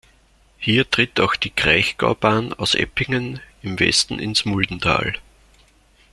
[0.57, 5.13] Hier tritt auch die Kraichgaubahn aus Eppingen im Westen ins Muldental.